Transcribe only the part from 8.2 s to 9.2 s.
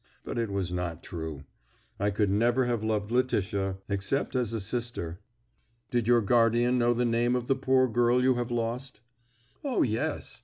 you have lost?"